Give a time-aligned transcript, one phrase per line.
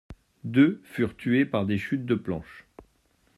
[0.45, 2.65] Deux furent tués par des chutes de planches.